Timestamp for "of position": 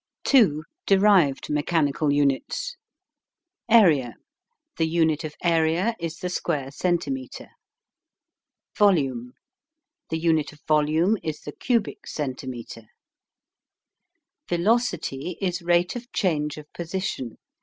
16.57-17.37